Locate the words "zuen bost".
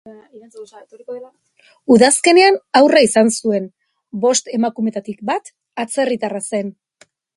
3.41-4.49